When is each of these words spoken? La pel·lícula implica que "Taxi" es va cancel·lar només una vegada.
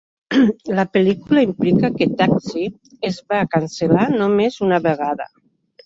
La 0.79 0.85
pel·lícula 0.95 1.43
implica 1.49 1.93
que 1.99 2.09
"Taxi" 2.23 2.65
es 3.13 3.23
va 3.35 3.45
cancel·lar 3.55 4.11
només 4.19 4.63
una 4.71 4.85
vegada. 4.93 5.35